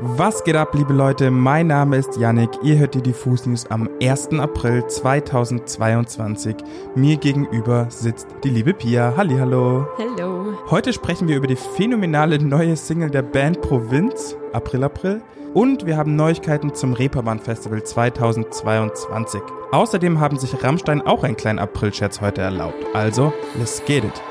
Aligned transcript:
Was 0.00 0.44
geht 0.44 0.54
ab, 0.54 0.76
liebe 0.76 0.92
Leute? 0.92 1.32
Mein 1.32 1.66
Name 1.66 1.96
ist 1.96 2.16
Yannick. 2.16 2.50
Ihr 2.62 2.78
hört 2.78 2.94
die 2.94 3.02
Diffus 3.02 3.46
News 3.46 3.66
am 3.66 3.88
1. 4.00 4.28
April 4.38 4.86
2022. 4.86 6.54
Mir 6.94 7.16
gegenüber 7.16 7.86
sitzt 7.90 8.28
die 8.44 8.50
liebe 8.50 8.74
Pia. 8.74 9.14
Hallo. 9.16 9.88
Hallo. 9.98 10.54
Heute 10.70 10.92
sprechen 10.92 11.26
wir 11.26 11.36
über 11.36 11.48
die 11.48 11.56
phänomenale 11.56 12.38
neue 12.38 12.76
Single 12.76 13.10
der 13.10 13.22
Band 13.22 13.60
Provinz, 13.60 14.36
April 14.52 14.84
April. 14.84 15.20
Und 15.52 15.84
wir 15.84 15.96
haben 15.96 16.14
Neuigkeiten 16.14 16.74
zum 16.74 16.92
Reeperbahn 16.92 17.40
Festival 17.40 17.82
2022. 17.82 19.40
Außerdem 19.72 20.20
haben 20.20 20.38
sich 20.38 20.62
Rammstein 20.62 21.02
auch 21.02 21.24
einen 21.24 21.36
kleinen 21.36 21.58
April-Scherz 21.58 22.20
heute 22.20 22.42
erlaubt. 22.42 22.86
Also, 22.94 23.32
let's 23.58 23.82
get 23.84 24.04
it. 24.04 24.22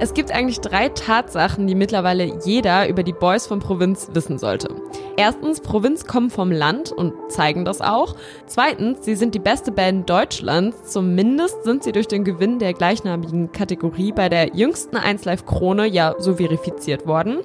Es 0.00 0.14
gibt 0.14 0.30
eigentlich 0.30 0.60
drei 0.60 0.90
Tatsachen, 0.90 1.66
die 1.66 1.74
mittlerweile 1.74 2.38
jeder 2.44 2.88
über 2.88 3.02
die 3.02 3.12
Boys 3.12 3.48
von 3.48 3.58
Provinz 3.58 4.08
wissen 4.12 4.38
sollte. 4.38 4.68
Erstens, 5.16 5.60
Provinz 5.60 6.04
kommen 6.04 6.30
vom 6.30 6.52
Land 6.52 6.92
und 6.92 7.14
zeigen 7.28 7.64
das 7.64 7.80
auch. 7.80 8.14
Zweitens, 8.46 9.04
sie 9.04 9.16
sind 9.16 9.34
die 9.34 9.40
beste 9.40 9.72
Band 9.72 10.08
Deutschlands. 10.08 10.84
Zumindest 10.84 11.64
sind 11.64 11.82
sie 11.82 11.90
durch 11.90 12.06
den 12.06 12.22
Gewinn 12.22 12.60
der 12.60 12.74
gleichnamigen 12.74 13.50
Kategorie 13.50 14.12
bei 14.12 14.28
der 14.28 14.54
jüngsten 14.54 14.96
1Live 14.96 15.44
Krone 15.44 15.88
ja 15.88 16.14
so 16.18 16.36
verifiziert 16.36 17.08
worden. 17.08 17.38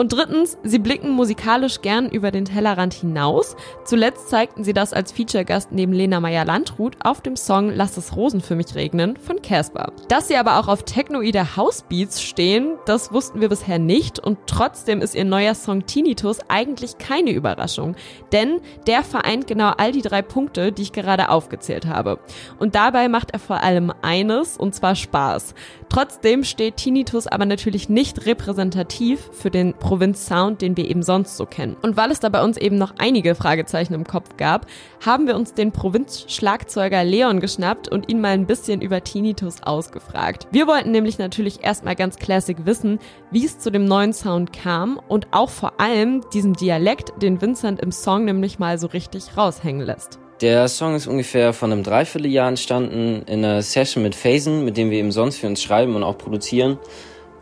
Und 0.00 0.14
drittens, 0.14 0.56
sie 0.62 0.78
blicken 0.78 1.10
musikalisch 1.10 1.82
gern 1.82 2.08
über 2.08 2.30
den 2.30 2.46
Tellerrand 2.46 2.94
hinaus. 2.94 3.54
Zuletzt 3.84 4.30
zeigten 4.30 4.64
sie 4.64 4.72
das 4.72 4.94
als 4.94 5.12
Feature-Gast 5.12 5.72
neben 5.72 5.92
Lena 5.92 6.20
Meyer-Landrut 6.20 6.96
auf 7.04 7.20
dem 7.20 7.36
Song 7.36 7.68
Lass 7.68 7.98
es 7.98 8.16
Rosen 8.16 8.40
für 8.40 8.54
mich 8.54 8.74
regnen 8.74 9.18
von 9.18 9.42
Casper. 9.42 9.92
Dass 10.08 10.28
sie 10.28 10.38
aber 10.38 10.58
auch 10.58 10.68
auf 10.68 10.84
technoide 10.84 11.54
Housebeats 11.54 12.22
stehen, 12.22 12.78
das 12.86 13.12
wussten 13.12 13.42
wir 13.42 13.50
bisher 13.50 13.78
nicht 13.78 14.18
und 14.18 14.38
trotzdem 14.46 15.02
ist 15.02 15.14
ihr 15.14 15.26
neuer 15.26 15.54
Song 15.54 15.84
Tinnitus 15.84 16.38
eigentlich 16.48 16.96
keine 16.96 17.32
Überraschung, 17.32 17.94
denn 18.32 18.62
der 18.86 19.04
vereint 19.04 19.48
genau 19.48 19.74
all 19.76 19.92
die 19.92 20.00
drei 20.00 20.22
Punkte, 20.22 20.72
die 20.72 20.80
ich 20.80 20.92
gerade 20.92 21.28
aufgezählt 21.28 21.84
habe. 21.84 22.20
Und 22.58 22.74
dabei 22.74 23.10
macht 23.10 23.32
er 23.32 23.38
vor 23.38 23.62
allem 23.62 23.92
eines, 24.00 24.56
und 24.56 24.74
zwar 24.74 24.94
Spaß. 24.94 25.54
Trotzdem 25.90 26.44
steht 26.44 26.76
Tinnitus 26.76 27.26
aber 27.26 27.44
natürlich 27.44 27.90
nicht 27.90 28.24
repräsentativ 28.24 29.28
für 29.32 29.50
den 29.50 29.74
Provinz-Sound, 29.90 30.62
den 30.62 30.76
wir 30.76 30.88
eben 30.88 31.02
sonst 31.02 31.36
so 31.36 31.46
kennen. 31.46 31.76
Und 31.82 31.96
weil 31.96 32.12
es 32.12 32.20
da 32.20 32.28
bei 32.28 32.44
uns 32.44 32.56
eben 32.56 32.78
noch 32.78 32.94
einige 32.98 33.34
Fragezeichen 33.34 33.92
im 33.92 34.04
Kopf 34.04 34.36
gab, 34.36 34.66
haben 35.04 35.26
wir 35.26 35.34
uns 35.34 35.52
den 35.52 35.72
Provinz-Schlagzeuger 35.72 37.02
Leon 37.02 37.40
geschnappt 37.40 37.88
und 37.88 38.08
ihn 38.08 38.20
mal 38.20 38.28
ein 38.28 38.46
bisschen 38.46 38.82
über 38.82 39.02
Tinnitus 39.02 39.64
ausgefragt. 39.64 40.46
Wir 40.52 40.68
wollten 40.68 40.92
nämlich 40.92 41.18
natürlich 41.18 41.64
erstmal 41.64 41.96
ganz 41.96 42.18
classic 42.18 42.66
wissen, 42.66 43.00
wie 43.32 43.44
es 43.44 43.58
zu 43.58 43.72
dem 43.72 43.84
neuen 43.84 44.12
Sound 44.12 44.52
kam 44.52 45.00
und 45.08 45.26
auch 45.32 45.50
vor 45.50 45.80
allem 45.80 46.24
diesen 46.32 46.52
Dialekt, 46.52 47.12
den 47.20 47.42
Vincent 47.42 47.80
im 47.80 47.90
Song 47.90 48.24
nämlich 48.26 48.60
mal 48.60 48.78
so 48.78 48.86
richtig 48.86 49.36
raushängen 49.36 49.84
lässt. 49.84 50.20
Der 50.40 50.68
Song 50.68 50.94
ist 50.94 51.08
ungefähr 51.08 51.52
von 51.52 51.72
einem 51.72 51.82
Dreivierteljahr 51.82 52.48
entstanden 52.48 53.24
in 53.26 53.44
einer 53.44 53.60
Session 53.60 54.04
mit 54.04 54.14
Phasen, 54.14 54.64
mit 54.64 54.76
dem 54.76 54.90
wir 54.90 54.98
eben 54.98 55.10
sonst 55.10 55.38
für 55.38 55.48
uns 55.48 55.60
schreiben 55.60 55.96
und 55.96 56.04
auch 56.04 56.16
produzieren. 56.16 56.78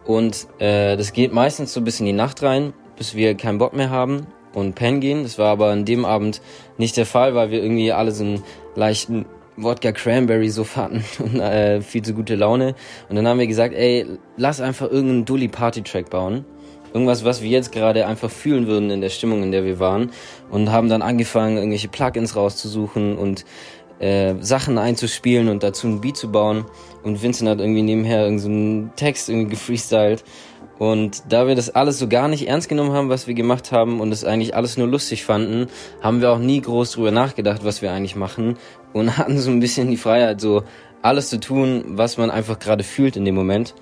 Und 0.08 0.46
äh, 0.58 0.96
das 0.96 1.12
geht 1.12 1.34
meistens 1.34 1.74
so 1.74 1.82
bis 1.82 2.00
in 2.00 2.06
die 2.06 2.14
Nacht 2.14 2.42
rein, 2.42 2.72
bis 2.96 3.14
wir 3.14 3.34
keinen 3.34 3.58
Bock 3.58 3.74
mehr 3.74 3.90
haben 3.90 4.26
und 4.54 4.74
pennen 4.74 5.00
gehen. 5.00 5.22
Das 5.22 5.38
war 5.38 5.48
aber 5.48 5.66
an 5.66 5.84
dem 5.84 6.06
Abend 6.06 6.40
nicht 6.78 6.96
der 6.96 7.04
Fall, 7.04 7.34
weil 7.34 7.50
wir 7.50 7.62
irgendwie 7.62 7.92
alle 7.92 8.10
so 8.12 8.24
einen 8.24 8.42
leichten 8.74 9.26
Wodka 9.58 9.92
Cranberry 9.92 10.48
so 10.48 10.64
hatten 10.64 11.04
und 11.18 11.40
äh, 11.40 11.82
viel 11.82 12.00
zu 12.00 12.14
gute 12.14 12.36
Laune. 12.36 12.74
Und 13.10 13.16
dann 13.16 13.28
haben 13.28 13.38
wir 13.38 13.46
gesagt, 13.46 13.74
ey, 13.74 14.06
lass 14.38 14.62
einfach 14.62 14.90
irgendeinen 14.90 15.26
Dully 15.26 15.48
Party 15.48 15.82
Track 15.82 16.08
bauen. 16.08 16.46
Irgendwas, 16.94 17.22
was 17.26 17.42
wir 17.42 17.50
jetzt 17.50 17.70
gerade 17.70 18.06
einfach 18.06 18.30
fühlen 18.30 18.66
würden 18.66 18.88
in 18.88 19.02
der 19.02 19.10
Stimmung, 19.10 19.42
in 19.42 19.52
der 19.52 19.62
wir 19.62 19.78
waren. 19.78 20.10
Und 20.50 20.72
haben 20.72 20.88
dann 20.88 21.02
angefangen, 21.02 21.58
irgendwelche 21.58 21.88
Plugins 21.88 22.34
rauszusuchen 22.34 23.18
und 23.18 23.44
äh, 23.98 24.34
Sachen 24.40 24.78
einzuspielen 24.78 25.48
und 25.48 25.62
dazu 25.62 25.86
ein 25.86 26.00
Beat 26.00 26.16
zu 26.16 26.30
bauen. 26.30 26.64
Und 27.02 27.22
Vincent 27.22 27.48
hat 27.48 27.60
irgendwie 27.60 27.82
nebenher 27.82 28.24
irgendeinen 28.24 28.86
so 28.86 28.90
Text 28.96 29.28
irgendwie 29.28 29.50
gefreestylt. 29.50 30.24
Und 30.78 31.24
da 31.32 31.48
wir 31.48 31.56
das 31.56 31.70
alles 31.70 31.98
so 31.98 32.06
gar 32.06 32.28
nicht 32.28 32.46
ernst 32.46 32.68
genommen 32.68 32.92
haben, 32.92 33.08
was 33.08 33.26
wir 33.26 33.34
gemacht 33.34 33.72
haben 33.72 34.00
und 34.00 34.12
es 34.12 34.24
eigentlich 34.24 34.54
alles 34.54 34.76
nur 34.76 34.86
lustig 34.86 35.24
fanden, 35.24 35.66
haben 36.00 36.20
wir 36.20 36.30
auch 36.30 36.38
nie 36.38 36.60
groß 36.60 36.92
drüber 36.92 37.10
nachgedacht, 37.10 37.64
was 37.64 37.82
wir 37.82 37.90
eigentlich 37.92 38.14
machen 38.14 38.56
und 38.92 39.18
hatten 39.18 39.38
so 39.38 39.50
ein 39.50 39.60
bisschen 39.60 39.90
die 39.90 39.96
Freiheit, 39.96 40.40
so 40.40 40.62
alles 41.02 41.28
zu 41.30 41.40
tun, 41.40 41.84
was 41.88 42.16
man 42.16 42.30
einfach 42.30 42.58
gerade 42.58 42.84
fühlt 42.84 43.16
in 43.16 43.24
dem 43.24 43.34
Moment. 43.34 43.74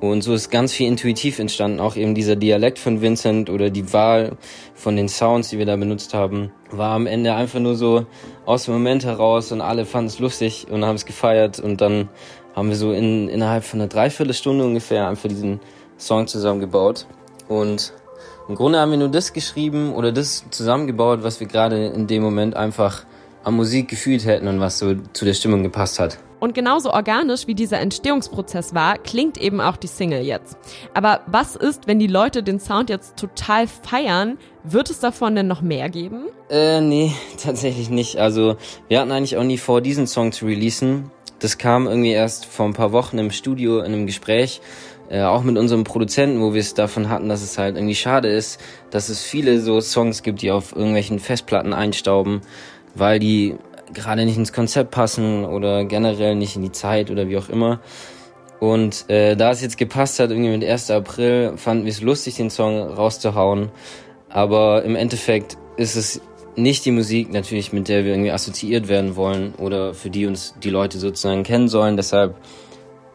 Und 0.00 0.22
so 0.22 0.32
ist 0.32 0.50
ganz 0.50 0.72
viel 0.72 0.86
intuitiv 0.86 1.40
entstanden. 1.40 1.80
Auch 1.80 1.96
eben 1.96 2.14
dieser 2.14 2.36
Dialekt 2.36 2.78
von 2.78 3.00
Vincent 3.00 3.50
oder 3.50 3.68
die 3.68 3.92
Wahl 3.92 4.36
von 4.74 4.94
den 4.94 5.08
Sounds, 5.08 5.50
die 5.50 5.58
wir 5.58 5.66
da 5.66 5.74
benutzt 5.74 6.14
haben, 6.14 6.52
war 6.70 6.92
am 6.92 7.06
Ende 7.06 7.34
einfach 7.34 7.58
nur 7.58 7.74
so 7.74 8.06
aus 8.46 8.66
dem 8.66 8.74
Moment 8.74 9.04
heraus 9.04 9.50
und 9.50 9.60
alle 9.60 9.84
fanden 9.84 10.06
es 10.06 10.20
lustig 10.20 10.66
und 10.70 10.84
haben 10.84 10.94
es 10.94 11.04
gefeiert. 11.04 11.58
Und 11.58 11.80
dann 11.80 12.08
haben 12.54 12.68
wir 12.68 12.76
so 12.76 12.92
in, 12.92 13.28
innerhalb 13.28 13.64
von 13.64 13.80
einer 13.80 13.88
Dreiviertelstunde 13.88 14.64
ungefähr 14.64 15.08
einfach 15.08 15.28
diesen 15.28 15.58
Song 15.96 16.28
zusammengebaut. 16.28 17.06
Und 17.48 17.92
im 18.48 18.54
Grunde 18.54 18.78
haben 18.78 18.92
wir 18.92 18.98
nur 18.98 19.08
das 19.08 19.32
geschrieben 19.32 19.94
oder 19.94 20.12
das 20.12 20.44
zusammengebaut, 20.50 21.24
was 21.24 21.40
wir 21.40 21.48
gerade 21.48 21.86
in 21.88 22.06
dem 22.06 22.22
Moment 22.22 22.54
einfach 22.54 23.04
an 23.44 23.54
Musik 23.54 23.88
gefühlt 23.88 24.26
hätten 24.26 24.48
und 24.48 24.60
was 24.60 24.78
so 24.78 24.94
zu 25.12 25.24
der 25.24 25.34
Stimmung 25.34 25.62
gepasst 25.62 25.98
hat. 25.98 26.18
Und 26.40 26.54
genauso 26.54 26.92
organisch 26.92 27.46
wie 27.46 27.54
dieser 27.54 27.80
Entstehungsprozess 27.80 28.72
war, 28.74 28.96
klingt 28.98 29.38
eben 29.38 29.60
auch 29.60 29.76
die 29.76 29.88
Single 29.88 30.22
jetzt. 30.22 30.56
Aber 30.94 31.22
was 31.26 31.56
ist, 31.56 31.88
wenn 31.88 31.98
die 31.98 32.06
Leute 32.06 32.42
den 32.42 32.60
Sound 32.60 32.90
jetzt 32.90 33.16
total 33.16 33.66
feiern? 33.66 34.38
Wird 34.62 34.90
es 34.90 35.00
davon 35.00 35.34
denn 35.34 35.48
noch 35.48 35.62
mehr 35.62 35.88
geben? 35.88 36.26
Äh, 36.48 36.80
nee, 36.80 37.12
tatsächlich 37.42 37.90
nicht. 37.90 38.18
Also, 38.18 38.56
wir 38.86 39.00
hatten 39.00 39.10
eigentlich 39.10 39.36
auch 39.36 39.44
nie 39.44 39.58
vor, 39.58 39.80
diesen 39.80 40.06
Song 40.06 40.30
zu 40.30 40.46
releasen. 40.46 41.10
Das 41.40 41.58
kam 41.58 41.86
irgendwie 41.86 42.12
erst 42.12 42.46
vor 42.46 42.66
ein 42.66 42.74
paar 42.74 42.92
Wochen 42.92 43.18
im 43.18 43.30
Studio 43.30 43.78
in 43.80 43.86
einem 43.86 44.06
Gespräch, 44.06 44.60
äh, 45.08 45.22
auch 45.22 45.42
mit 45.42 45.56
unserem 45.56 45.84
Produzenten, 45.84 46.40
wo 46.40 46.52
wir 46.52 46.60
es 46.60 46.74
davon 46.74 47.08
hatten, 47.08 47.28
dass 47.28 47.42
es 47.42 47.58
halt 47.58 47.76
irgendwie 47.76 47.94
schade 47.94 48.28
ist, 48.28 48.60
dass 48.90 49.08
es 49.08 49.22
viele 49.22 49.60
so 49.60 49.80
Songs 49.80 50.22
gibt, 50.22 50.42
die 50.42 50.50
auf 50.50 50.74
irgendwelchen 50.74 51.18
Festplatten 51.18 51.72
einstauben, 51.72 52.42
weil 52.94 53.18
die 53.18 53.56
gerade 53.92 54.24
nicht 54.24 54.36
ins 54.36 54.52
Konzept 54.52 54.90
passen 54.90 55.44
oder 55.44 55.84
generell 55.84 56.34
nicht 56.34 56.56
in 56.56 56.62
die 56.62 56.72
Zeit 56.72 57.10
oder 57.10 57.28
wie 57.28 57.38
auch 57.38 57.48
immer. 57.48 57.80
Und 58.60 59.08
äh, 59.08 59.36
da 59.36 59.50
es 59.50 59.62
jetzt 59.62 59.78
gepasst 59.78 60.18
hat, 60.18 60.30
irgendwie 60.30 60.50
mit 60.50 60.68
1. 60.68 60.90
April, 60.90 61.56
fanden 61.56 61.84
wir 61.84 61.92
es 61.92 62.00
lustig, 62.00 62.36
den 62.36 62.50
Song 62.50 62.80
rauszuhauen. 62.80 63.70
Aber 64.28 64.82
im 64.82 64.96
Endeffekt 64.96 65.56
ist 65.76 65.96
es 65.96 66.20
nicht 66.56 66.84
die 66.84 66.90
Musik 66.90 67.32
natürlich, 67.32 67.72
mit 67.72 67.88
der 67.88 68.04
wir 68.04 68.12
irgendwie 68.12 68.32
assoziiert 68.32 68.88
werden 68.88 69.16
wollen 69.16 69.54
oder 69.54 69.94
für 69.94 70.10
die 70.10 70.26
uns 70.26 70.54
die 70.62 70.70
Leute 70.70 70.98
sozusagen 70.98 71.44
kennen 71.44 71.68
sollen. 71.68 71.96
Deshalb 71.96 72.34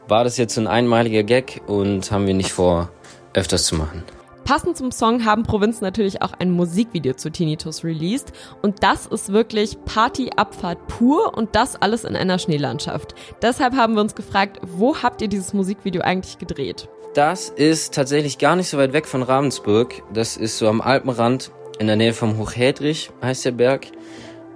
war 0.07 0.23
das 0.23 0.37
jetzt 0.37 0.57
ein 0.57 0.67
einmaliger 0.67 1.23
Gag 1.23 1.61
und 1.67 2.09
haben 2.11 2.25
wir 2.25 2.33
nicht 2.33 2.53
vor, 2.53 2.89
öfters 3.33 3.65
zu 3.65 3.75
machen. 3.75 4.03
Passend 4.45 4.75
zum 4.75 4.91
Song 4.91 5.23
haben 5.23 5.43
Provinz 5.43 5.79
natürlich 5.79 6.21
auch 6.21 6.33
ein 6.37 6.51
Musikvideo 6.51 7.13
zu 7.13 7.31
Tinnitus 7.31 7.85
released 7.85 8.33
und 8.61 8.83
das 8.83 9.05
ist 9.05 9.31
wirklich 9.31 9.77
Party-Abfahrt 9.85 10.87
pur 10.87 11.37
und 11.37 11.55
das 11.55 11.81
alles 11.81 12.03
in 12.03 12.17
einer 12.17 12.37
Schneelandschaft. 12.39 13.15
Deshalb 13.41 13.73
haben 13.75 13.95
wir 13.95 14.01
uns 14.01 14.15
gefragt, 14.15 14.59
wo 14.61 14.97
habt 14.97 15.21
ihr 15.21 15.29
dieses 15.29 15.53
Musikvideo 15.53 16.01
eigentlich 16.01 16.39
gedreht? 16.39 16.89
Das 17.13 17.49
ist 17.49 17.93
tatsächlich 17.93 18.37
gar 18.37 18.57
nicht 18.57 18.67
so 18.67 18.77
weit 18.77 18.91
weg 18.91 19.07
von 19.07 19.23
Ravensburg. 19.23 20.03
Das 20.13 20.35
ist 20.35 20.57
so 20.57 20.67
am 20.67 20.81
Alpenrand 20.81 21.51
in 21.79 21.87
der 21.87 21.95
Nähe 21.95 22.13
vom 22.13 22.37
Hochhedrich, 22.37 23.11
heißt 23.21 23.45
der 23.45 23.51
Berg. 23.51 23.87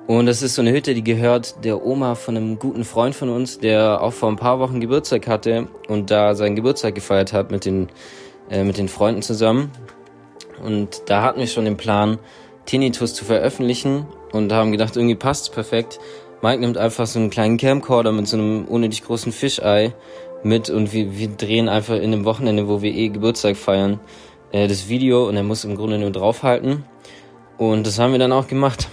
Und 0.08 0.26
das 0.26 0.42
ist 0.42 0.56
so 0.56 0.62
eine 0.62 0.72
Hütte, 0.72 0.94
die 0.96 1.04
gehört 1.04 1.64
der 1.64 1.86
Oma 1.86 2.16
von 2.16 2.36
einem 2.36 2.60
guten 2.60 2.84
Freund 2.84 3.14
von 3.14 3.30
uns, 3.30 3.60
der 3.60 4.02
auch 4.02 4.14
vor 4.14 4.30
ein 4.30 4.38
paar 4.38 4.60
Wochen 4.60 4.80
Geburtstag 4.80 5.28
hatte 5.28 5.68
und 5.88 6.12
da 6.12 6.34
seinen 6.34 6.56
Geburtstag 6.56 6.96
gefeiert 6.96 7.32
hat 7.32 7.52
mit 7.52 7.66
den 7.66 7.90
äh, 8.50 8.64
mit 8.64 8.78
den 8.78 8.88
Freunden 8.88 9.22
zusammen. 9.22 9.72
Und 10.64 11.04
da 11.08 11.22
hatten 11.22 11.40
wir 11.40 11.48
schon 11.48 11.66
den 11.66 11.78
Plan, 11.78 12.18
Tinnitus 12.66 13.14
zu 13.14 13.26
veröffentlichen 13.26 14.06
und 14.32 14.52
haben 14.52 14.72
gedacht, 14.72 14.96
irgendwie 14.96 15.16
passt's 15.16 15.50
perfekt. 15.50 16.00
Mike 16.42 16.60
nimmt 16.60 16.78
einfach 16.78 17.08
so 17.08 17.20
einen 17.20 17.30
kleinen 17.30 17.58
Camcorder 17.58 18.12
mit 18.12 18.28
so 18.28 18.38
einem 18.38 18.66
unnötig 18.66 19.04
großen 19.04 19.32
Fischei 19.32 19.94
mit 20.44 20.70
und 20.70 20.94
wir, 20.94 21.18
wir 21.18 21.30
drehen 21.30 21.70
einfach 21.70 21.96
in 21.96 22.12
dem 22.12 22.26
Wochenende, 22.26 22.68
wo 22.68 22.82
wir 22.82 22.94
eh 22.94 23.10
Geburtstag 23.10 23.58
feiern, 23.58 24.00
äh, 24.52 24.68
das 24.68 24.90
Video 24.90 25.28
und 25.28 25.36
er 25.36 25.44
muss 25.44 25.64
im 25.64 25.76
Grunde 25.76 25.98
nur 25.98 26.12
draufhalten. 26.12 26.84
Und 27.58 27.88
das 27.88 27.98
haben 27.98 28.12
wir 28.12 28.20
dann 28.20 28.32
auch 28.32 28.48
gemacht. 28.48 28.88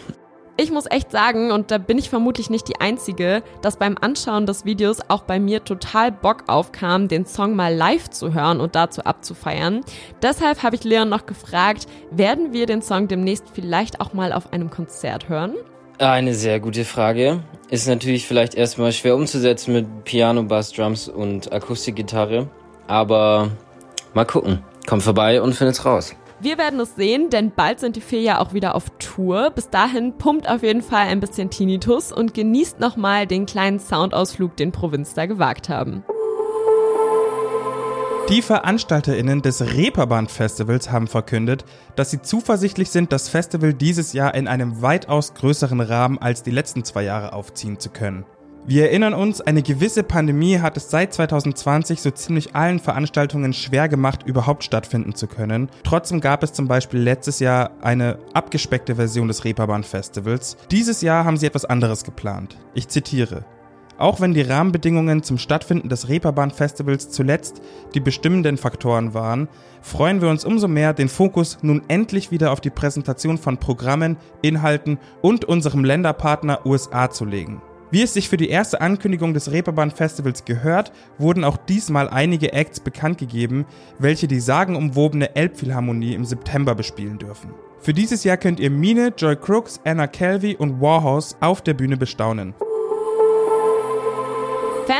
Ich 0.56 0.70
muss 0.70 0.84
echt 0.88 1.10
sagen, 1.10 1.50
und 1.50 1.72
da 1.72 1.78
bin 1.78 1.98
ich 1.98 2.08
vermutlich 2.08 2.48
nicht 2.48 2.68
die 2.68 2.80
Einzige, 2.80 3.42
dass 3.60 3.76
beim 3.76 3.96
Anschauen 4.00 4.46
des 4.46 4.64
Videos 4.64 4.98
auch 5.08 5.22
bei 5.22 5.40
mir 5.40 5.64
total 5.64 6.12
Bock 6.12 6.44
aufkam, 6.46 7.08
den 7.08 7.26
Song 7.26 7.56
mal 7.56 7.74
live 7.74 8.08
zu 8.10 8.34
hören 8.34 8.60
und 8.60 8.76
dazu 8.76 9.02
abzufeiern. 9.02 9.80
Deshalb 10.22 10.62
habe 10.62 10.76
ich 10.76 10.84
Leon 10.84 11.08
noch 11.08 11.26
gefragt, 11.26 11.86
werden 12.12 12.52
wir 12.52 12.66
den 12.66 12.82
Song 12.82 13.08
demnächst 13.08 13.46
vielleicht 13.52 14.00
auch 14.00 14.12
mal 14.12 14.32
auf 14.32 14.52
einem 14.52 14.70
Konzert 14.70 15.28
hören? 15.28 15.54
Eine 15.98 16.34
sehr 16.34 16.60
gute 16.60 16.84
Frage. 16.84 17.42
Ist 17.68 17.88
natürlich 17.88 18.28
vielleicht 18.28 18.54
erstmal 18.54 18.92
schwer 18.92 19.16
umzusetzen 19.16 19.74
mit 19.74 20.04
Piano, 20.04 20.44
Bass, 20.44 20.72
Drums 20.72 21.08
und 21.08 21.52
Akustikgitarre. 21.52 22.48
Aber 22.86 23.50
mal 24.12 24.24
gucken. 24.24 24.62
Kommt 24.86 25.02
vorbei 25.02 25.42
und 25.42 25.54
findet's 25.54 25.84
raus. 25.84 26.14
Wir 26.44 26.58
werden 26.58 26.79
es 26.79 26.94
sehen, 26.94 27.31
denn 27.31 27.52
bald 27.52 27.81
sind 27.81 27.96
die 27.96 28.02
vier 28.02 28.20
ja 28.20 28.38
auch 28.38 28.52
wieder 28.52 28.75
auf 28.75 28.91
Tour. 28.99 29.50
Bis 29.50 29.70
dahin 29.70 30.19
pumpt 30.19 30.46
auf 30.46 30.62
jeden 30.62 30.82
Fall 30.82 31.06
ein 31.06 31.20
bisschen 31.20 31.49
Tinnitus 31.49 32.12
und 32.12 32.35
genießt 32.35 32.81
nochmal 32.81 33.26
den 33.26 33.46
kleinen 33.46 33.81
Soundausflug, 33.81 34.55
den 34.55 34.70
Provinz 34.70 35.14
da 35.14 35.25
gewagt 35.25 35.70
haben. 35.70 36.05
Die 38.29 38.43
VeranstalterInnen 38.43 39.41
des 39.41 39.62
Reeperbahn 39.62 40.29
Festivals 40.29 40.91
haben 40.91 41.06
verkündet, 41.06 41.64
dass 41.96 42.11
sie 42.11 42.20
zuversichtlich 42.20 42.90
sind, 42.90 43.12
das 43.12 43.31
Festival 43.31 43.73
dieses 43.73 44.12
Jahr 44.12 44.35
in 44.35 44.47
einem 44.47 44.82
weitaus 44.82 45.32
größeren 45.32 45.81
Rahmen 45.81 46.19
als 46.19 46.43
die 46.43 46.50
letzten 46.50 46.85
zwei 46.85 47.05
Jahre 47.05 47.32
aufziehen 47.32 47.81
zu 47.81 47.88
können. 47.88 48.26
Wir 48.66 48.84
erinnern 48.84 49.12
uns, 49.12 49.43
eine 49.43 49.62
gewisse 49.62 50.02
Pandemie 50.02 50.58
hat 50.58 50.78
es 50.78 50.88
seit 50.88 51.12
2020 51.12 52.00
so 52.00 52.11
ziemlich 52.11 52.55
allen 52.56 52.78
Veranstaltungen 52.78 53.52
schwer 53.52 53.90
gemacht, 53.90 54.22
überhaupt 54.25 54.64
stattfinden 54.64 55.14
zu 55.14 55.26
können. 55.26 55.69
Trotzdem 55.82 56.22
gab 56.22 56.43
es 56.43 56.55
zum 56.55 56.66
Beispiel 56.66 57.00
letztes 57.00 57.40
Jahr 57.40 57.72
eine 57.82 58.19
abgespeckte 58.32 58.96
Version 58.96 59.28
des 59.28 59.44
Reeperbahn 59.44 59.84
Festivals. 59.84 60.56
Dieses 60.70 61.02
Jahr 61.02 61.26
haben 61.26 61.37
sie 61.37 61.44
etwas 61.44 61.66
anderes 61.66 62.05
geplant. 62.05 62.56
Ich 62.72 62.88
zitiere. 62.88 63.44
Auch 63.99 64.22
wenn 64.22 64.32
die 64.32 64.40
Rahmenbedingungen 64.40 65.22
zum 65.22 65.37
Stattfinden 65.37 65.90
des 65.90 66.08
Reeperbahn 66.08 66.50
Festivals 66.50 67.11
zuletzt 67.11 67.61
die 67.94 68.00
bestimmenden 68.00 68.56
Faktoren 68.56 69.12
waren, 69.12 69.46
freuen 69.82 70.22
wir 70.22 70.31
uns 70.31 70.46
umso 70.46 70.69
mehr, 70.69 70.94
den 70.94 71.11
Fokus 71.11 71.58
nun 71.61 71.82
endlich 71.88 72.31
wieder 72.31 72.50
auf 72.50 72.62
die 72.62 72.70
Präsentation 72.70 73.37
von 73.37 73.58
Programmen, 73.58 74.16
Inhalten 74.40 74.99
und 75.20 75.44
unserem 75.44 75.84
Länderpartner 75.84 76.64
USA 76.64 77.11
zu 77.11 77.26
legen. 77.26 77.61
Wie 77.94 78.02
es 78.02 78.12
sich 78.12 78.29
für 78.29 78.37
die 78.37 78.49
erste 78.49 78.81
Ankündigung 78.81 79.35
des 79.35 79.52
Reeperbahn 79.52 79.93
Festivals 79.93 80.44
gehört, 80.44 80.91
wurden 81.17 81.44
auch 81.44 81.56
diesmal 81.56 82.11
einige 82.11 82.52
Acts 82.52 82.81
bekannt 82.81 83.19
gegeben, 83.19 83.67
welche 84.00 84.26
die 84.26 84.41
sagenumwobene 84.41 85.37
Elbphilharmonie 85.37 86.14
im 86.14 86.25
September 86.25 86.75
bespielen 86.75 87.19
dürfen. 87.19 87.55
Für 87.79 87.94
dieses 87.94 88.25
Jahr 88.25 88.37
könnt 88.37 88.58
ihr 88.58 88.70
Mine, 88.70 89.12
Joy 89.17 89.37
Crooks, 89.37 89.81
Anna 89.85 90.08
Calvi 90.08 90.56
und 90.56 90.81
Warhouse 90.81 91.37
auf 91.38 91.62
der 91.62 91.75
Bühne 91.75 91.96
bestaunen. 91.96 92.52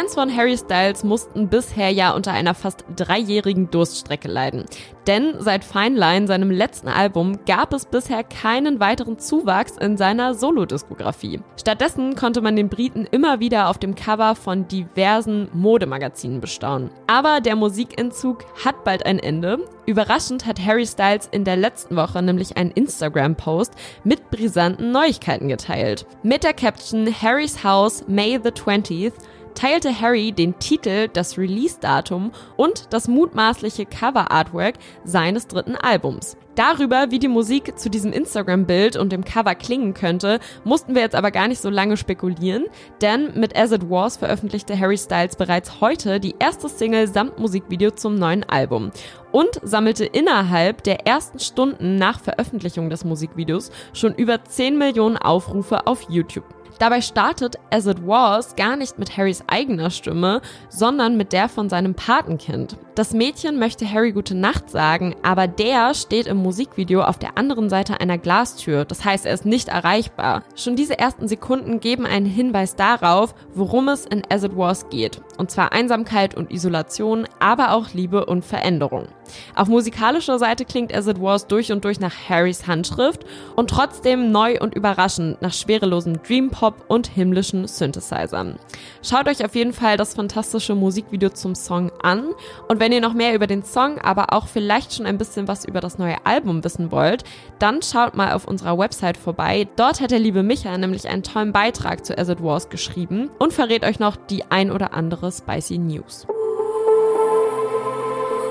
Fans 0.05 0.15
von 0.17 0.37
Harry 0.37 0.59
Styles 0.59 1.03
mussten 1.03 1.49
bisher 1.49 1.89
ja 1.89 2.11
unter 2.15 2.33
einer 2.33 2.55
fast 2.55 2.85
dreijährigen 2.95 3.71
Durststrecke 3.71 4.29
leiden. 4.29 4.67
Denn 5.07 5.37
seit 5.39 5.65
Fine 5.65 5.99
Line, 5.99 6.27
seinem 6.27 6.51
letzten 6.51 6.89
Album, 6.89 7.39
gab 7.47 7.73
es 7.73 7.87
bisher 7.87 8.23
keinen 8.23 8.81
weiteren 8.81 9.19
Zuwachs 9.19 9.79
in 9.79 9.97
seiner 9.97 10.35
Solo-Diskografie. 10.35 11.41
Stattdessen 11.59 12.17
konnte 12.17 12.43
man 12.43 12.55
den 12.55 12.69
Briten 12.69 13.07
immer 13.11 13.41
wieder 13.41 13.71
auf 13.71 13.79
dem 13.79 13.95
Cover 13.95 14.35
von 14.35 14.69
diversen 14.69 15.49
Modemagazinen 15.55 16.41
bestaunen. 16.43 16.91
Aber 17.07 17.41
der 17.41 17.57
Musikentzug 17.57 18.45
hat 18.63 18.85
bald 18.85 19.07
ein 19.07 19.19
Ende. 19.19 19.59
Überraschend 19.87 20.45
hat 20.45 20.61
Harry 20.65 20.87
Styles 20.87 21.29
in 21.31 21.45
der 21.45 21.57
letzten 21.57 21.97
Woche 21.97 22.21
nämlich 22.23 22.59
einen 22.59 22.73
Instagram-Post 22.73 23.73
mit 24.05 24.31
brisanten 24.31 24.91
Neuigkeiten 24.91 25.49
geteilt. 25.49 26.07
Mit 26.23 26.45
der 26.45 26.53
Caption 26.53 27.07
Harry's 27.07 27.65
House 27.65 28.05
May 28.07 28.39
the 28.43 28.51
20th 28.51 29.15
teilte 29.55 30.01
Harry 30.01 30.33
den 30.33 30.59
Titel, 30.59 31.09
das 31.09 31.39
Release-Datum 31.39 32.33
und 32.57 32.93
das 32.93 33.09
mutmaßliche 33.09 33.87
Cover-Artwork 33.87 34.75
seines 35.05 35.47
dritten 35.47 35.77
Albums. 35.77 36.37
Darüber, 36.55 37.11
wie 37.11 37.19
die 37.19 37.29
Musik 37.29 37.77
zu 37.79 37.91
diesem 37.91 38.13
Instagram-Bild 38.13 38.97
und 38.97 39.11
dem 39.11 39.25
Cover 39.25 39.57
klingen 39.57 39.93
könnte, 39.93 40.39
mussten 40.63 40.95
wir 40.95 41.03
jetzt 41.03 41.17
aber 41.17 41.33
gar 41.33 41.49
nicht 41.49 41.61
so 41.61 41.69
lange 41.69 41.97
spekulieren, 41.97 42.67
denn 43.01 43.33
mit 43.35 43.57
As 43.57 43.73
It 43.73 43.91
Was 43.91 44.17
veröffentlichte 44.17 44.79
Harry 44.79 44.97
Styles 44.97 45.35
bereits 45.35 45.81
heute 45.81 46.21
die 46.21 46.37
erste 46.39 46.69
Single 46.69 47.09
samt 47.09 47.41
Musikvideo 47.41 47.91
zum 47.91 48.15
neuen 48.15 48.45
Album 48.45 48.93
und 49.33 49.61
sammelte 49.65 50.05
innerhalb 50.05 50.85
der 50.85 51.09
ersten 51.09 51.41
Stunden 51.41 51.97
nach 51.97 52.21
Veröffentlichung 52.21 52.89
des 52.89 53.05
Musikvideos 53.05 53.73
schon 53.93 54.15
über 54.15 54.45
10 54.45 54.79
Millionen 54.79 55.17
Aufrufe 55.17 55.89
auf 55.89 56.09
YouTube. 56.09 56.54
Dabei 56.79 57.01
startet 57.01 57.57
As 57.71 57.87
It 57.87 58.07
Was 58.07 58.57
gar 58.57 58.77
nicht 58.77 58.99
mit 58.99 59.17
Harrys 59.17 59.45
eigener 59.47 59.91
Stimme, 59.91 60.41
sondern 60.69 61.17
mit 61.17 61.33
der 61.33 61.49
von 61.49 61.69
seinem 61.69 61.95
Patenkind. 61.95 62.77
Das 62.95 63.13
Mädchen 63.13 63.59
möchte 63.59 63.91
Harry 63.91 64.13
gute 64.13 64.35
Nacht 64.35 64.71
sagen, 64.71 65.17
aber 65.23 65.49
der 65.49 65.95
steht 65.95 66.27
im 66.27 66.37
Musikvideo 66.37 67.03
auf 67.03 67.19
der 67.19 67.37
anderen 67.37 67.69
Seite 67.69 68.01
einer 68.01 68.19
Glastür, 68.19 68.85
das 68.85 69.05
heißt, 69.05 69.27
er 69.27 69.35
ist 69.35 69.45
nicht 69.45 69.69
erreichbar. 69.69 70.45
Schon 70.55 70.77
diese 70.77 70.99
ersten 70.99 71.27
Sekunden 71.27 71.81
geben 71.81 72.07
einen 72.07 72.27
Hinweis 72.27 72.77
darauf, 72.77 73.35
worum 73.53 73.89
es 73.89 74.07
in 74.07 74.23
As 74.31 74.45
It 74.45 74.57
Was 74.57 74.89
geht. 74.91 75.21
Und 75.39 75.51
zwar 75.51 75.73
Einsamkeit 75.73 76.35
und 76.35 76.51
Isolation, 76.51 77.27
aber 77.39 77.73
auch 77.73 77.93
Liebe 77.93 78.27
und 78.27 78.45
Veränderung. 78.45 79.09
Auf 79.55 79.69
musikalischer 79.69 80.39
Seite 80.39 80.65
klingt 80.65 80.95
As 80.95 81.07
It 81.07 81.21
Was 81.21 81.47
durch 81.47 81.73
und 81.73 81.85
durch 81.85 82.01
nach 82.01 82.15
Harrys 82.29 82.67
Handschrift 82.67 83.25
und 83.57 83.71
trotzdem 83.71 84.31
neu 84.31 84.59
und 84.61 84.75
überraschend 84.75 85.41
nach 85.43 85.53
schwerelosem 85.53 86.23
Dream 86.23 86.51
Pop 86.51 86.85
und 86.89 87.07
himmlischen 87.07 87.67
Synthesizern. 87.67 88.59
Schaut 89.03 89.29
euch 89.29 89.45
auf 89.45 89.55
jeden 89.55 89.73
Fall 89.73 89.97
das 89.97 90.15
fantastische 90.15 90.75
Musikvideo 90.75 91.31
zum 91.31 91.55
Song 91.55 91.91
an 92.03 92.31
und 92.69 92.81
wenn 92.81 92.93
ihr 92.93 93.01
noch 93.01 93.15
mehr 93.15 93.35
über 93.35 93.47
den 93.47 93.65
Song, 93.65 93.99
aber 93.99 94.33
auch 94.33 94.47
vielleicht 94.47 94.95
schon 94.95 95.07
ein 95.07 95.19
bisschen 95.19 95.49
was 95.49 95.65
über 95.65 95.81
das 95.81 95.99
neue 95.99 96.25
Album 96.25 96.63
wissen 96.65 96.91
wollt, 96.91 97.25
dann 97.59 97.83
schaut 97.83 98.15
mal 98.15 98.33
auf 98.33 98.47
unserer 98.47 98.79
Website 98.79 99.17
vorbei. 99.17 99.69
Dort 99.77 100.01
hat 100.01 100.11
der 100.11 100.19
liebe 100.19 100.43
Micha 100.43 100.77
nämlich 100.77 101.09
einen 101.09 101.23
tollen 101.23 101.53
Beitrag 101.53 102.05
zu 102.05 102.17
As 102.17 102.29
It 102.29 102.43
Was 102.43 102.69
geschrieben 102.69 103.31
und 103.39 103.53
verrät 103.53 103.85
euch 103.85 103.99
noch 103.99 104.17
die 104.17 104.45
ein 104.51 104.71
oder 104.71 104.95
andere 104.95 105.24
spicy 105.31 105.79
News. 105.79 106.27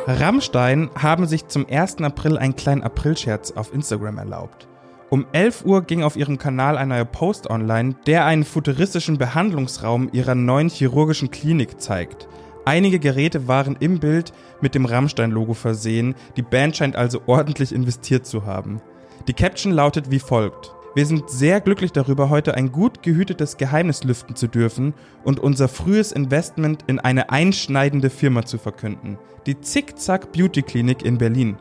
Rammstein 0.05 0.89
haben 0.95 1.27
sich 1.27 1.47
zum 1.47 1.65
1. 1.69 2.01
April 2.01 2.37
einen 2.37 2.55
kleinen 2.55 2.83
Aprilscherz 2.83 3.51
auf 3.51 3.73
Instagram 3.73 4.17
erlaubt. 4.17 4.67
Um 5.09 5.25
11 5.31 5.63
Uhr 5.65 5.83
ging 5.83 6.03
auf 6.03 6.15
ihrem 6.15 6.37
Kanal 6.37 6.77
ein 6.77 6.89
neuer 6.89 7.05
Post 7.05 7.49
online, 7.49 7.95
der 8.07 8.25
einen 8.25 8.43
futuristischen 8.43 9.17
Behandlungsraum 9.17 10.09
ihrer 10.11 10.35
neuen 10.35 10.69
chirurgischen 10.69 11.31
Klinik 11.31 11.79
zeigt. 11.79 12.27
Einige 12.65 12.99
Geräte 12.99 13.47
waren 13.47 13.77
im 13.79 13.99
Bild 13.99 14.33
mit 14.59 14.73
dem 14.73 14.85
Rammstein-Logo 14.85 15.53
versehen, 15.53 16.15
die 16.35 16.41
Band 16.41 16.75
scheint 16.75 16.95
also 16.95 17.21
ordentlich 17.27 17.73
investiert 17.73 18.25
zu 18.25 18.45
haben. 18.45 18.81
Die 19.27 19.33
Caption 19.33 19.71
lautet 19.71 20.11
wie 20.11 20.19
folgt. 20.19 20.73
Wir 20.95 21.07
sind 21.07 21.27
sehr 21.27 21.59
glücklich 21.59 21.91
darüber, 21.91 22.29
heute 22.29 22.53
ein 22.53 22.71
gut 22.71 23.01
gehütetes 23.01 23.57
Geheimnis 23.57 24.03
lüften 24.03 24.35
zu 24.35 24.47
dürfen 24.47 24.93
und 25.23 25.39
unser 25.39 25.67
frühes 25.67 26.11
Investment 26.11 26.83
in 26.85 26.99
eine 26.99 27.31
einschneidende 27.31 28.11
Firma 28.11 28.45
zu 28.45 28.59
verkünden. 28.59 29.17
Die 29.47 29.59
Zickzack 29.59 30.31
Beauty 30.31 30.61
Klinik 30.61 31.03
in 31.03 31.17
Berlin. 31.17 31.57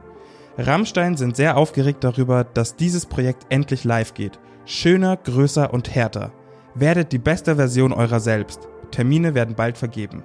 Rammstein 0.59 1.17
sind 1.17 1.35
sehr 1.35 1.57
aufgeregt 1.57 2.05
darüber, 2.05 2.45
dass 2.45 2.77
dieses 2.77 3.07
Projekt 3.07 3.47
endlich 3.49 3.85
live 3.85 4.13
geht. 4.13 4.39
Schöner, 4.67 5.17
größer 5.17 5.73
und 5.73 5.95
härter. 5.95 6.33
Werdet 6.75 7.11
die 7.13 7.19
beste 7.19 7.57
Version 7.57 7.95
eurer 7.95 8.21
selbst. 8.21 8.69
Termine 8.91 9.35
werden 9.35 9.55
bald 9.55 9.79
vergeben. 9.79 10.25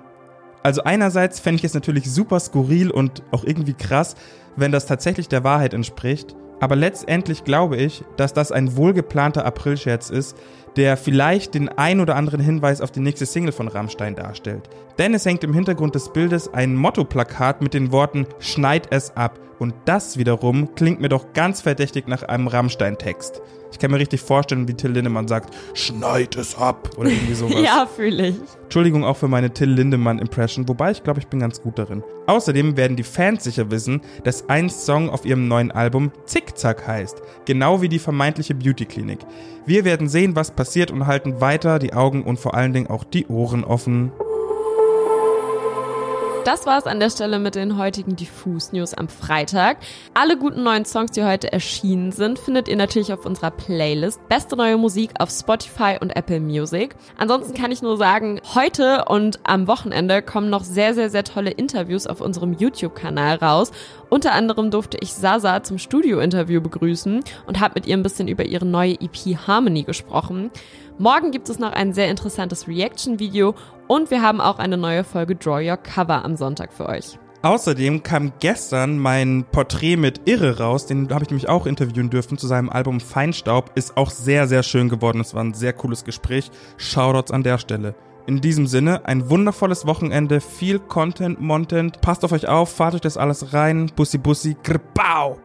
Also 0.64 0.84
einerseits 0.84 1.40
fände 1.40 1.60
ich 1.60 1.64
es 1.64 1.74
natürlich 1.74 2.12
super 2.12 2.42
skurril 2.42 2.92
und 2.92 3.24
auch 3.32 3.46
irgendwie 3.46 3.74
krass, 3.74 4.16
wenn 4.58 4.74
das 4.74 4.86
tatsächlich 4.86 5.30
der 5.30 5.46
Wahrheit 5.46 5.74
entspricht. 5.74 6.36
Aber 6.60 6.76
letztendlich 6.76 7.44
glaube 7.44 7.78
ich, 7.78 8.04
dass 8.16 8.34
das 8.34 8.52
ein 8.52 8.76
wohlgeplanter 8.76 9.46
Aprilscherz 9.46 10.10
ist, 10.10 10.36
der 10.78 10.96
vielleicht 10.96 11.56
den 11.56 11.70
ein 11.70 12.00
oder 12.00 12.16
anderen 12.16 12.40
Hinweis 12.40 12.82
auf 12.82 12.92
die 12.92 13.00
nächste 13.00 13.26
Single 13.26 13.52
von 13.52 13.68
Rammstein 13.68 14.16
darstellt. 14.16 14.70
Denn 14.98 15.14
es 15.14 15.26
hängt 15.26 15.44
im 15.44 15.54
Hintergrund 15.54 15.96
des 15.96 16.14
Bildes 16.14 16.54
ein 16.54 16.76
Motto-Plakat 16.76 17.62
mit 17.62 17.74
den 17.74 17.92
Worten 17.92 18.28
Schneid 18.40 18.88
es 18.92 19.16
ab. 19.18 19.40
Und 19.60 19.74
das 19.86 20.18
wiederum 20.18 20.76
klingt 20.76 21.02
mir 21.02 21.10
doch 21.10 21.34
ganz 21.34 21.62
verdächtig 21.62 22.08
nach 22.08 22.22
einem 22.24 22.48
Rammstein-Text. 22.48 23.42
Ich 23.72 23.80
kann 23.80 23.92
mir 23.92 24.00
richtig 24.00 24.22
vorstellen, 24.22 24.68
wie 24.68 24.74
Till 24.74 24.92
Lindemann 24.92 25.28
sagt, 25.28 25.54
schneid 25.74 26.36
es 26.36 26.56
ab 26.56 26.92
oder 26.98 27.10
irgendwie 27.10 27.34
sowas. 27.36 27.62
ja, 27.62 27.86
fühle 27.88 28.28
ich. 28.28 28.36
Entschuldigung 28.64 29.04
auch 29.04 29.18
für 29.18 29.28
meine 29.28 29.52
Till 29.52 29.70
Lindemann-Impression, 29.70 30.68
wobei 30.68 30.92
ich 30.92 31.04
glaube, 31.04 31.20
ich 31.20 31.28
bin 31.28 31.40
ganz 31.40 31.62
gut 31.62 31.78
darin. 31.80 32.04
Außerdem 32.28 32.78
werden 32.78 32.98
die 32.98 33.04
Fans 33.04 33.44
sicher 33.44 33.72
wissen, 33.72 34.02
dass 34.24 34.48
ein 34.48 34.70
Song 34.70 35.10
auf 35.10 35.26
ihrem 35.26 35.48
neuen 35.48 35.72
Album 35.72 36.12
Zickzack 36.26 36.88
heißt, 36.88 37.22
genau 37.46 37.82
wie 37.82 37.90
die 37.90 38.00
vermeintliche 38.00 38.56
Beauty-Klinik. 38.56 39.20
Wir 39.66 39.86
werden 39.86 40.08
sehen, 40.08 40.36
was 40.36 40.52
passiert 40.52 40.67
und 40.92 41.08
halten 41.08 41.42
weiter 41.42 41.80
die 41.80 41.94
Augen 41.94 42.24
und 42.24 42.40
vor 42.40 42.54
allen 42.54 42.74
Dingen 42.74 42.88
auch 42.88 43.04
die 43.04 43.28
Ohren 43.28 43.64
offen. 43.64 44.12
Das 46.48 46.66
war 46.66 46.78
es 46.78 46.86
an 46.86 47.02
der 47.02 47.10
Stelle 47.10 47.40
mit 47.40 47.56
den 47.56 47.78
heutigen 47.78 48.16
Diffus 48.16 48.72
News 48.72 48.94
am 48.94 49.10
Freitag. 49.10 49.80
Alle 50.14 50.38
guten 50.38 50.64
neuen 50.64 50.86
Songs, 50.86 51.12
die 51.12 51.26
heute 51.26 51.52
erschienen 51.52 52.14
sind, 52.14 52.40
findet 52.40 52.70
ihr 52.70 52.78
natürlich 52.78 53.12
auf 53.12 53.26
unserer 53.26 53.52
Playlist 53.52 54.26
Beste 54.30 54.56
neue 54.56 54.78
Musik 54.78 55.12
auf 55.20 55.30
Spotify 55.30 55.98
und 56.00 56.16
Apple 56.16 56.40
Music. 56.40 56.96
Ansonsten 57.18 57.54
kann 57.54 57.74
ich 57.74 57.82
nur 57.82 57.98
sagen, 57.98 58.40
heute 58.56 59.04
und 59.10 59.42
am 59.44 59.68
Wochenende 59.68 60.22
kommen 60.22 60.50
noch 60.50 60.64
sehr, 60.64 60.94
sehr, 60.94 61.10
sehr 61.10 61.26
tolle 61.26 61.52
Interviews 61.52 62.08
auf 62.08 62.22
unserem 62.22 62.54
YouTube-Kanal 62.54 63.36
raus. 63.40 63.74
Unter 64.10 64.32
anderem 64.32 64.72
durfte 64.72 64.98
ich 65.02 65.14
Sasa 65.14 65.64
zum 65.64 65.78
Studio-Interview 65.78 66.62
begrüßen 66.62 67.24
und 67.46 67.60
habe 67.60 67.74
mit 67.76 67.88
ihr 67.88 67.98
ein 67.98 68.04
bisschen 68.04 68.30
über 68.30 68.46
ihre 68.46 68.66
neue 68.66 68.94
EP 68.94 69.38
Harmony 69.48 69.84
gesprochen. 69.84 70.50
Morgen 70.98 71.32
gibt 71.32 71.50
es 71.50 71.60
noch 71.60 71.74
ein 71.74 71.94
sehr 71.94 72.10
interessantes 72.10 72.68
Reaction-Video 72.68 73.54
und 73.88 74.10
wir 74.10 74.22
haben 74.22 74.40
auch 74.40 74.60
eine 74.60 74.78
neue 74.78 75.04
Folge 75.04 75.36
Draw 75.36 75.70
Your 75.70 75.78
Cover 75.78 76.24
am 76.24 76.38
Sonntag 76.38 76.74
für 76.74 76.88
euch. 76.88 77.20
Außerdem 77.42 78.02
kam 78.02 78.32
gestern 78.40 78.98
mein 78.98 79.46
Porträt 79.52 79.98
mit 79.98 80.22
Irre 80.26 80.58
raus, 80.58 80.86
den 80.86 81.10
habe 81.14 81.24
ich 81.24 81.30
nämlich 81.30 81.50
auch 81.50 81.66
interviewen 81.66 82.10
dürfen 82.10 82.38
zu 82.38 82.48
seinem 82.48 82.70
Album 82.70 83.00
Feinstaub. 83.00 83.72
Ist 83.76 83.96
auch 83.96 84.10
sehr, 84.10 84.48
sehr 84.48 84.64
schön 84.64 84.90
geworden. 84.90 85.22
Es 85.22 85.34
war 85.34 85.44
ein 85.44 85.54
sehr 85.54 85.74
cooles 85.74 86.04
Gespräch. 86.04 86.50
Shoutouts 86.78 87.32
an 87.32 87.44
der 87.44 87.58
Stelle. 87.58 87.94
In 88.28 88.42
diesem 88.42 88.68
Sinne, 88.68 89.06
ein 89.06 89.30
wundervolles 89.30 89.86
Wochenende, 89.86 90.42
viel 90.42 90.80
Content, 90.80 91.40
Montent. 91.40 92.02
Passt 92.02 92.26
auf 92.26 92.34
euch 92.34 92.46
auf, 92.46 92.70
fahrt 92.70 92.94
euch 92.96 93.02
das 93.02 93.16
alles 93.16 93.54
rein. 93.54 93.90
Bussi, 93.96 94.18
bussi, 94.18 94.58
gripau! 94.62 95.38